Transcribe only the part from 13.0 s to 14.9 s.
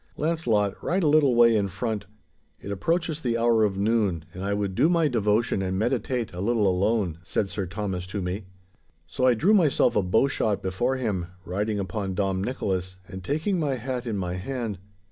and taking my hat in my hand.